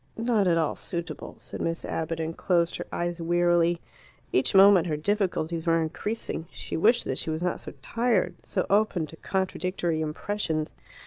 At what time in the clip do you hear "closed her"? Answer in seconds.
2.35-2.87